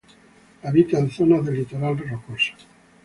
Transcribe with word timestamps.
Habita 0.63 0.97
en 0.97 1.11
zonas 1.11 1.45
de 1.45 1.51
litoral 1.51 1.95
rocoso. 1.99 2.53